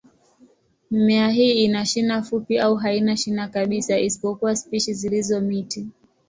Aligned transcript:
Mimea 0.91 1.29
hii 1.29 1.63
ina 1.63 1.85
shina 1.85 2.21
fupi 2.21 2.59
au 2.59 2.75
haina 2.75 3.17
shina 3.17 3.47
kabisa, 3.47 3.99
isipokuwa 3.99 4.55
spishi 4.55 4.93
zilizo 4.93 5.41
miti. 5.41 5.87